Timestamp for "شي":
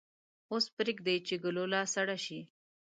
2.25-2.39